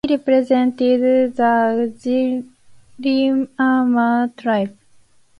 He 0.03 0.15
represented 0.15 1.35
the 1.35 2.43
Giriama 2.99 4.35
tribe. 4.35 4.75